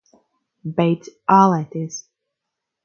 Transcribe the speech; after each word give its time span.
Beidz 0.79 1.11
ālēties! 1.41 2.03